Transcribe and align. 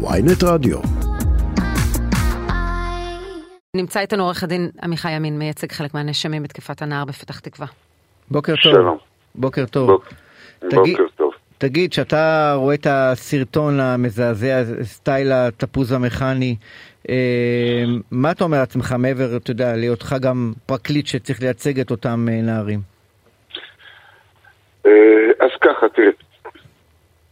ויינט 0.00 0.42
רדיו. 0.44 0.78
נמצא 3.76 4.00
איתנו 4.00 4.22
עורך 4.22 4.42
הדין 4.42 4.70
עמיחי 4.82 5.12
ימין, 5.12 5.38
מייצג 5.38 5.72
חלק 5.72 5.94
מהנאשמים 5.94 6.42
בתקיפת 6.42 6.82
הנער 6.82 7.04
בפתח 7.04 7.38
תקווה. 7.40 7.66
בוקר 8.30 8.54
טוב. 8.62 8.72
שלום. 8.74 8.98
בוקר 9.34 9.66
טוב. 9.66 9.90
בוק- 9.90 10.08
תגיד- 10.60 10.96
בוקר 10.96 11.04
טוב. 11.16 11.32
תגיד, 11.58 11.92
שאתה 11.92 12.52
רואה 12.56 12.74
את 12.74 12.86
הסרטון 12.90 13.80
המזעזע, 13.80 14.62
סטייל 14.82 15.32
התפוז 15.32 15.92
המכני, 15.92 16.56
אה, 17.08 17.14
מה 18.10 18.30
אתה 18.30 18.44
אומר 18.44 18.58
לעצמך 18.58 18.94
מעבר, 18.98 19.36
אתה 19.36 19.50
יודע, 19.50 19.76
להיותך 19.76 20.16
גם 20.20 20.52
פרקליט 20.66 21.06
שצריך 21.06 21.40
לייצג 21.42 21.80
את 21.80 21.90
אותם 21.90 22.26
אה, 22.30 22.40
נערים? 22.42 22.80
אה, 24.86 24.90
אז 25.40 25.50
ככה, 25.60 25.86
תראה, 25.94 26.08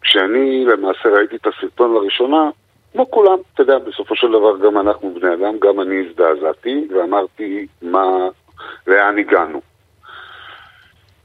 כשאני 0.07 0.65
למעשה 0.65 1.09
ראיתי 1.09 1.37
את 1.37 1.47
הסרטון 1.47 1.95
לראשונה, 1.95 2.51
כמו 2.93 3.11
כולם, 3.11 3.39
אתה 3.55 3.63
יודע, 3.63 3.79
בסופו 3.79 4.17
של 4.17 4.29
דבר 4.29 4.59
גם 4.59 4.79
אנחנו 4.79 5.15
בני 5.15 5.35
אדם, 5.35 5.59
גם 5.59 5.81
אני 5.81 6.07
הזדעזעתי 6.07 6.89
ואמרתי 6.91 7.67
מה, 7.83 8.29
לאן 8.87 9.19
הגענו. 9.19 9.61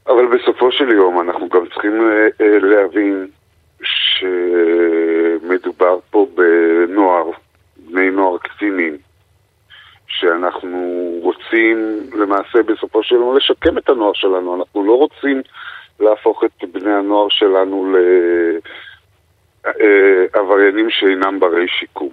אבל 0.08 0.38
בסופו 0.38 0.72
של 0.72 0.90
יום 0.90 1.22
אנחנו 1.22 1.50
גם 1.50 1.66
צריכים 1.74 2.02
אה, 2.02 2.28
אה, 2.42 2.60
להבין 2.60 3.28
שמדובר 5.44 6.00
פה 6.10 6.28
בנוער, 6.36 7.30
בני 7.78 8.10
נוער 8.10 8.38
קצינים, 8.38 8.98
שאנחנו 10.08 11.12
רוצים 11.22 12.00
למעשה 12.14 12.64
בסופו 12.64 13.04
של 13.04 13.16
יום 13.16 13.38
לשקם 13.38 13.78
את 13.78 13.90
הנוער 13.90 14.14
שלנו, 14.14 14.56
אנחנו 14.56 14.84
לא 14.84 14.98
רוצים 14.98 15.42
להפוך 16.00 16.44
את 16.44 16.70
בני 16.74 16.94
הנוער 16.94 17.28
שלנו 17.30 17.96
לעבריינים 19.66 20.90
שאינם 20.90 21.40
ברי 21.40 21.66
שיקום. 21.80 22.10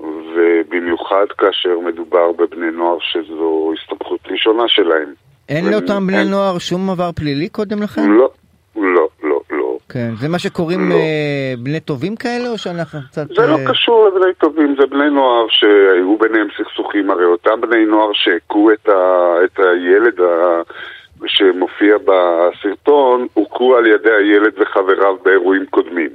ובמיוחד 0.00 1.26
כאשר 1.38 1.78
מדובר 1.78 2.32
בבני 2.32 2.70
נוער 2.70 2.98
שזו 3.00 3.72
הסתבכות 3.78 4.20
ראשונה 4.30 4.62
שלהם. 4.68 5.14
אין 5.48 5.64
אין- 5.64 5.72
לאותם 5.72 6.06
בני 6.06 6.18
אין. 6.18 6.28
נוער 6.30 6.58
שום 6.58 6.90
עבר 6.90 7.12
פלילי 7.12 7.48
קודם 7.48 7.82
לכן? 7.82 8.10
לא, 8.10 8.30
לא, 8.76 9.08
לא, 9.22 9.40
לא. 9.50 9.78
כן. 9.88 10.10
זה 10.20 10.28
מה 10.28 10.38
שקוראים 10.38 10.88
לא. 10.90 10.94
אה, 10.94 11.54
בני 11.58 11.80
טובים 11.80 12.16
כאלה, 12.16 12.48
או 12.48 12.58
שאנחנו 12.58 12.98
קצת... 13.10 13.28
זה 13.28 13.46
לא 13.46 13.56
אה, 13.58 13.70
קשור 13.70 14.08
לבני 14.08 14.34
טובים, 14.38 14.74
זה 14.80 14.86
בני 14.86 15.10
נוער 15.10 15.46
שהיו 15.48 16.18
ביניהם 16.18 16.48
סכסוכים, 16.58 17.10
הרי 17.10 17.24
אותם 17.24 17.60
בני 17.60 17.84
נוער 17.84 18.10
שהכו 18.12 18.72
את, 18.72 18.88
ה, 18.88 18.94
את 19.44 19.58
הילד 19.58 20.20
ה, 20.20 20.62
שמופיע 21.26 21.96
בסרטון, 21.98 23.26
הוכו 23.34 23.76
על 23.76 23.86
ידי 23.86 24.12
הילד 24.12 24.52
וחבריו 24.58 25.16
באירועים 25.24 25.66
קודמים. 25.70 26.10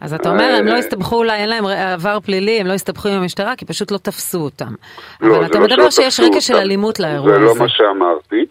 אז 0.00 0.14
אתה 0.14 0.30
אומר, 0.30 0.56
הם 0.58 0.66
לא 0.66 0.72
אה, 0.72 0.78
הסתבכו, 0.78 1.16
אולי 1.16 1.32
אין 1.32 1.48
להם 1.48 1.64
עבר 1.66 2.20
פלילי, 2.20 2.60
הם 2.60 2.66
לא 2.66 2.72
הסתבכו 2.72 3.08
עם 3.08 3.14
המשטרה, 3.14 3.56
כי 3.56 3.64
פשוט 3.64 3.90
לא 3.90 3.98
תפסו 3.98 4.38
אותם. 4.38 4.74
לא, 5.20 5.36
אבל 5.36 5.40
זה 5.40 5.46
אתה 5.46 5.58
לא 5.58 5.64
מדבר 5.64 5.90
שיש 5.90 6.20
רקע 6.20 6.40
של. 6.40 6.54
אלימות 6.54 7.00
לאירוע 7.00 7.32
זה 7.32 7.38
לא 7.38 7.50
הזה. 7.50 7.60
מה 7.60 7.68
שאמרתי. 7.68 8.46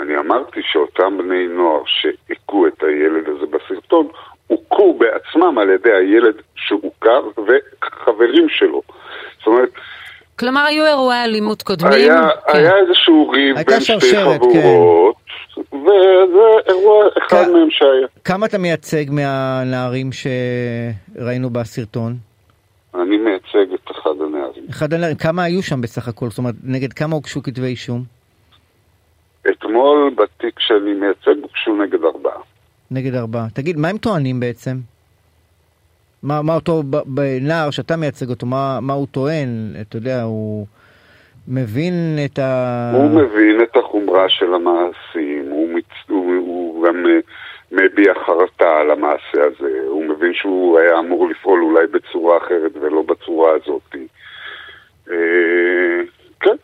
אני 0.00 0.18
אמרתי 0.18 0.60
שאותם 0.72 1.18
בני 1.18 1.46
נוער 1.48 1.82
שהכו 1.86 2.66
את 2.66 2.82
הילד 2.82 3.28
הזה 3.28 3.46
בסרטון, 3.46 4.08
הוכו 4.46 4.98
בעצמם 4.98 5.58
על 5.58 5.70
ידי 5.70 5.92
הילד 5.92 6.34
שהוכר 6.54 7.22
וחברים 7.36 8.46
שלו. 8.48 8.82
זאת 9.38 9.46
אומרת, 9.46 9.70
כלומר, 10.38 10.60
היו 10.60 10.86
אירועי 10.86 11.24
אלימות 11.24 11.62
קודמים. 11.62 11.92
היה, 11.92 12.28
כן. 12.52 12.58
היה 12.58 12.76
איזשהו 12.76 13.30
ריב 13.30 13.56
בין 13.56 13.80
שתי 13.80 13.80
שרשרת, 13.80 14.40
וזה 15.90 16.68
אירוע 16.68 17.08
אחד 17.18 17.44
כן. 17.44 17.52
מהם 17.52 17.70
שהיה. 17.70 18.06
כמה 18.24 18.46
אתה 18.46 18.58
מייצג 18.58 19.04
מהנערים 19.10 20.10
שראינו 20.12 21.50
בסרטון? 21.50 22.16
אני 22.94 23.16
מייצג 23.16 23.72
את 23.74 23.90
אחד 23.90 24.10
הנערים. 24.20 24.64
אחד 24.70 24.92
הנערים, 24.92 25.16
כמה 25.16 25.42
היו 25.44 25.62
שם 25.62 25.80
בסך 25.80 26.08
הכל? 26.08 26.28
זאת 26.28 26.38
אומרת, 26.38 26.54
נגד 26.64 26.92
כמה 26.92 27.14
הוגשו 27.14 27.42
כתבי 27.42 27.66
אישום? 27.66 28.02
אתמול 29.50 30.14
בתיק 30.16 30.60
שאני 30.60 30.92
מייצג 30.94 31.42
הוגשו 31.42 31.76
נגד 31.82 32.04
ארבעה. 32.04 32.40
נגד 32.90 33.14
ארבעה. 33.14 33.46
תגיד, 33.54 33.76
מה 33.76 33.88
הם 33.88 33.98
טוענים 33.98 34.40
בעצם? 34.40 34.76
מה, 36.22 36.42
מה 36.42 36.54
אותו 36.54 36.82
בנער 37.06 37.70
שאתה 37.70 37.96
מייצג 37.96 38.30
אותו, 38.30 38.46
מה, 38.46 38.78
מה 38.80 38.92
הוא 38.92 39.06
טוען? 39.10 39.48
אתה 39.80 39.96
יודע, 39.96 40.22
הוא 40.22 40.66
מבין 41.48 42.18
את 42.24 42.38
ה... 42.38 42.92
הוא 42.94 43.10
מבין 43.10 43.60
את 43.62 43.76
החומרה 43.76 44.28
של 44.28 44.54
המעשים, 44.54 45.49
הוא, 46.80 46.88
גם 46.88 47.06
אה, 47.06 47.18
מביע 47.72 48.14
חרטה 48.26 48.80
על 48.80 48.90
המעשה 48.90 49.44
הזה, 49.44 49.80
הוא 49.86 50.04
מבין 50.04 50.34
שהוא 50.34 50.78
היה 50.78 50.98
אמור 50.98 51.28
לפעול 51.28 51.62
אולי 51.62 51.86
בצורה 51.86 52.36
אחרת 52.36 52.72
ולא 52.80 53.02
בצורה 53.02 53.52
הזאת. 53.52 53.96
אה, 55.10 56.00
כן, 56.40 56.56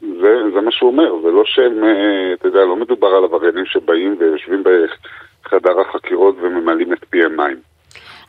זה, 0.00 0.34
זה 0.54 0.60
מה 0.60 0.70
שהוא 0.70 0.90
אומר, 0.90 1.22
זה 1.22 1.28
לא 1.28 1.44
שהם, 1.44 1.84
אה, 1.84 2.32
אתה 2.32 2.48
יודע, 2.48 2.64
לא 2.64 2.76
מדובר 2.76 3.08
על 3.08 3.24
עבריינים 3.24 3.66
שבאים 3.66 4.16
ויושבים 4.18 4.62
בחדר 4.64 5.80
החקירות 5.80 6.36
וממלאים. 6.40 6.91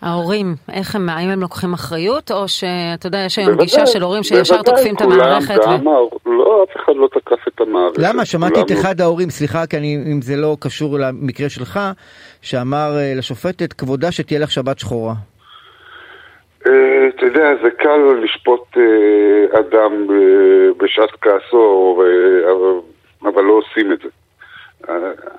ההורים, 0.03 0.55
איך 0.73 0.95
הם, 0.95 1.09
האם 1.09 1.29
הם 1.29 1.41
לוקחים 1.41 1.73
אחריות, 1.73 2.31
או 2.31 2.47
שאתה 2.47 3.07
יודע, 3.07 3.17
יש 3.25 3.39
היום 3.39 3.57
גישה 3.57 3.85
של 3.85 4.01
הורים 4.01 4.23
שישר 4.23 4.61
תוקפים 4.61 4.95
את 4.95 5.01
המערכת. 5.01 5.55
גם 5.65 5.85
לא, 6.25 6.65
אף 6.71 6.77
אחד 6.83 6.93
לא 6.95 7.07
תקף 7.07 7.47
את 7.47 7.61
המערכת. 7.61 7.97
למה? 7.99 8.25
שמעתי 8.25 8.61
את 8.61 8.71
אחד 8.71 9.01
ההורים, 9.01 9.29
סליחה, 9.29 9.65
כי 9.65 9.77
אני, 9.77 9.95
אם 10.11 10.21
זה 10.21 10.35
לא 10.35 10.57
קשור 10.59 10.99
למקרה 10.99 11.49
שלך, 11.49 11.79
שאמר 12.41 12.91
אה, 12.97 13.13
לשופטת, 13.17 13.73
כבודה 13.73 14.11
שתהיה 14.11 14.39
לך 14.39 14.51
שבת 14.51 14.79
שחורה. 14.79 15.13
אה, 16.67 16.71
אתה 17.15 17.25
יודע, 17.25 17.49
זה 17.63 17.69
קל 17.79 17.99
לשפוט 18.23 18.77
אה, 18.77 19.59
אדם 19.59 20.07
בשעת 20.77 21.09
כעסו, 21.21 21.97
אבל- 21.97 22.79
אבל 23.33 23.41
לא 23.43 23.53
עושים 23.53 23.91
את 23.93 23.97
זה. 24.03 24.09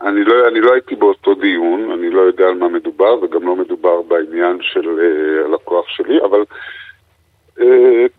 אני 0.05 0.25
לא, 0.25 0.49
אני 0.49 0.61
לא 0.61 0.73
הייתי 0.73 0.95
באותו 0.95 1.35
דיון, 1.35 1.91
אני 1.91 2.11
לא 2.11 2.21
יודע 2.21 2.49
על 2.49 2.55
מה 2.55 2.69
מדובר, 2.69 3.19
וגם 3.23 3.47
לא 3.47 3.57
מדובר 3.57 4.03
בעניין 4.03 4.59
של 4.61 4.99
אה, 5.01 5.45
הלקוח 5.45 5.89
שלי, 5.89 6.23
אבל 6.25 6.45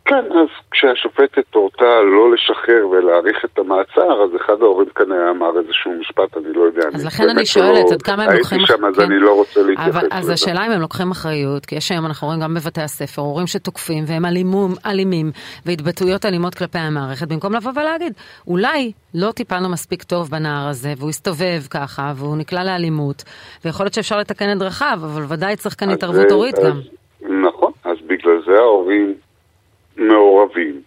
כן, 0.05 0.25
אז 0.31 0.47
כשהשופטת 0.71 1.53
הורתה 1.53 2.01
לא 2.15 2.31
לשחרר 2.33 2.87
ולהאריך 2.87 3.45
את 3.45 3.59
המעצר, 3.59 4.23
אז 4.23 4.29
אחד 4.35 4.61
ההורים 4.61 4.89
כנראה 4.95 5.29
אמר 5.29 5.59
איזשהו 5.59 5.91
משפט, 5.99 6.37
אני 6.37 6.53
לא 6.53 6.61
יודע. 6.61 6.87
אז 6.93 7.05
לכן 7.05 7.29
אני 7.29 7.45
שואלת, 7.45 7.85
לא- 7.89 7.93
עד 7.93 8.01
כמה 8.01 8.23
הם 8.23 8.31
לוקחים... 8.37 8.59
הייתי 8.59 8.73
שם, 8.73 8.85
אז 8.85 8.95
כן. 8.95 9.01
אני 9.01 9.19
לא 9.19 9.31
רוצה 9.35 9.61
להתייחס 9.61 9.95
אבל, 9.95 10.07
אז 10.11 10.23
לזה. 10.23 10.33
השאלה 10.33 10.65
אם 10.65 10.71
הם 10.71 10.81
לוקחים 10.81 11.11
אחריות, 11.11 11.65
כי 11.65 11.75
יש 11.75 11.91
היום, 11.91 12.05
אנחנו 12.05 12.27
רואים 12.27 12.41
גם 12.41 12.53
בבתי 12.53 12.81
הספר, 12.81 13.21
הורים 13.21 13.47
שתוקפים 13.47 14.03
והם 14.07 14.25
אלימים, 14.85 15.31
והתבטאויות 15.65 16.25
אלימות 16.25 16.55
כלפי 16.55 16.77
המערכת, 16.77 17.27
במקום 17.27 17.55
לבוא 17.55 17.71
ולהגיד, 17.75 18.13
אולי 18.47 18.91
לא 19.15 19.31
טיפלנו 19.31 19.69
מספיק 19.69 20.03
טוב 20.03 20.29
בנער 20.31 20.67
הזה, 20.69 20.93
והוא 20.97 21.09
הסתובב 21.09 21.61
ככה, 21.69 22.11
והוא 22.15 22.37
נקלע 22.37 22.63
לאלימות, 22.63 23.23
ויכול 23.65 23.85
להיות 23.85 23.93
שאפשר 23.93 24.17
לתקן 24.19 24.51
את 24.51 24.57
דרכיו, 24.57 24.99
אבל 25.03 25.23
ודאי 25.29 25.55
צריך 25.55 25.75
כאן 25.79 25.89
התערבות 25.89 26.31
הורית 26.31 26.55
אז- 26.55 26.63
גם. 26.65 26.79
נכון, 27.47 27.71
אז 27.83 27.97
בגלל 28.07 28.41
זה 28.45 28.53
ההורים 28.59 29.13
מעורבים, 29.97 30.81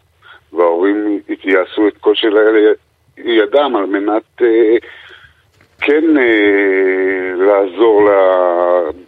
וההורים 0.53 1.21
יעשו 1.45 1.89
את 1.89 1.97
כל 2.01 2.15
שלאל 2.15 2.75
ידם 3.19 3.77
על 3.77 3.87
מנת 3.87 4.43
אה, 4.43 4.77
כן 5.81 6.17
אה, 6.19 7.33
לעזור 7.35 8.11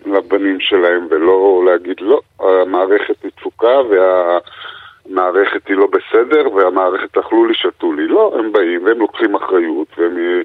לבנים 0.06 0.60
שלהם, 0.60 1.06
ולא 1.10 1.62
להגיד 1.66 1.96
לא, 2.00 2.20
המערכת 2.40 3.22
היא 3.22 3.30
תפוקה 3.36 3.78
והמערכת 3.90 5.68
היא 5.68 5.76
לא 5.76 5.86
בסדר, 5.86 6.52
והמערכת 6.52 7.18
אכלו 7.18 7.46
לי, 7.46 7.54
שתו 7.54 7.92
לי. 7.92 8.06
לא, 8.06 8.34
הם 8.38 8.52
באים 8.52 8.84
והם 8.84 8.98
לוקחים 8.98 9.34
אחריות, 9.34 9.88
והם... 9.98 10.42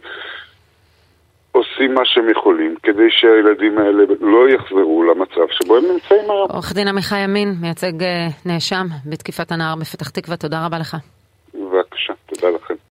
עושים 1.55 1.93
מה 1.93 2.01
שהם 2.05 2.29
יכולים 2.29 2.75
כדי 2.83 3.09
שהילדים 3.09 3.77
האלה 3.77 4.03
לא 4.21 4.49
יחזרו 4.49 5.03
למצב 5.03 5.47
שבו 5.51 5.77
הם 5.77 5.83
נמצאים 5.93 6.31
היום. 6.31 6.47
עורך 6.51 6.73
דין 6.73 6.87
עמיחי 6.87 7.19
ימין, 7.19 7.55
מייצג 7.61 8.03
אה, 8.03 8.27
נאשם 8.45 8.85
בתקיפת 9.05 9.51
הנער 9.51 9.75
בפתח 9.75 10.09
תקווה, 10.09 10.37
תודה 10.37 10.65
רבה 10.65 10.79
לך. 10.79 10.97